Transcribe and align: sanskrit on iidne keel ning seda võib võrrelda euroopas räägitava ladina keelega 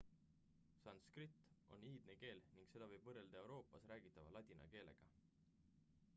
sanskrit 0.83 1.35
on 1.77 1.85
iidne 1.89 2.15
keel 2.23 2.41
ning 2.55 2.71
seda 2.73 2.89
võib 2.95 3.07
võrrelda 3.11 3.41
euroopas 3.45 3.87
räägitava 3.93 4.37
ladina 4.39 4.69
keelega 4.75 5.13